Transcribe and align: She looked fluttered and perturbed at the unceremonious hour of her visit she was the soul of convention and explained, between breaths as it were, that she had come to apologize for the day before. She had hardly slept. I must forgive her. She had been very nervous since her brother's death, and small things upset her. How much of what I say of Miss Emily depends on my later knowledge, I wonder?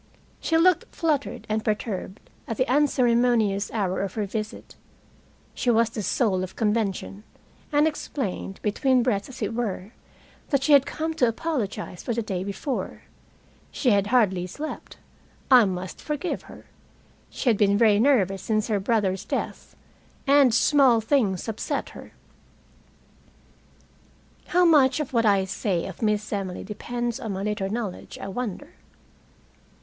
She 0.39 0.57
looked 0.57 0.95
fluttered 0.95 1.45
and 1.47 1.63
perturbed 1.63 2.21
at 2.47 2.57
the 2.57 2.67
unceremonious 2.67 3.69
hour 3.71 4.01
of 4.01 4.15
her 4.15 4.25
visit 4.25 4.75
she 5.53 5.69
was 5.69 5.91
the 5.91 6.01
soul 6.01 6.43
of 6.43 6.55
convention 6.55 7.23
and 7.71 7.87
explained, 7.87 8.59
between 8.63 9.03
breaths 9.03 9.29
as 9.29 9.43
it 9.43 9.53
were, 9.53 9.91
that 10.49 10.63
she 10.63 10.71
had 10.73 10.87
come 10.87 11.13
to 11.13 11.27
apologize 11.27 12.01
for 12.01 12.15
the 12.15 12.23
day 12.23 12.43
before. 12.43 13.03
She 13.71 13.91
had 13.91 14.07
hardly 14.07 14.47
slept. 14.47 14.97
I 15.51 15.65
must 15.65 16.01
forgive 16.01 16.41
her. 16.49 16.65
She 17.29 17.47
had 17.49 17.57
been 17.59 17.77
very 17.77 17.99
nervous 17.99 18.41
since 18.41 18.69
her 18.69 18.79
brother's 18.79 19.23
death, 19.23 19.75
and 20.25 20.51
small 20.51 20.99
things 20.99 21.47
upset 21.47 21.89
her. 21.89 22.11
How 24.47 24.65
much 24.65 24.99
of 24.99 25.13
what 25.13 25.27
I 25.27 25.45
say 25.45 25.85
of 25.85 26.01
Miss 26.01 26.33
Emily 26.33 26.63
depends 26.63 27.19
on 27.19 27.33
my 27.33 27.43
later 27.43 27.69
knowledge, 27.69 28.17
I 28.17 28.29
wonder? 28.29 28.71